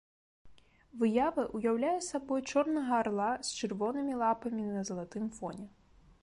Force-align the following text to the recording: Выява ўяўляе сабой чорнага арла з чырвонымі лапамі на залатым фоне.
Выява 1.01 1.43
ўяўляе 1.57 1.93
сабой 2.05 2.41
чорнага 2.53 2.91
арла 3.03 3.29
з 3.51 3.61
чырвонымі 3.61 4.13
лапамі 4.23 4.63
на 4.73 4.81
залатым 4.91 5.29
фоне. 5.39 5.69